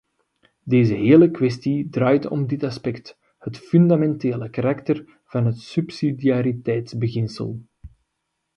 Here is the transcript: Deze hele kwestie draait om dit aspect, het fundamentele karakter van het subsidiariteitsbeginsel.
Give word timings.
Deze 0.65 0.93
hele 0.95 1.27
kwestie 1.35 1.77
draait 1.95 2.25
om 2.33 2.41
dit 2.49 2.63
aspect, 2.69 3.07
het 3.37 3.57
fundamentele 3.57 4.49
karakter 4.49 5.05
van 5.25 5.45
het 5.45 5.59
subsidiariteitsbeginsel. 5.59 7.51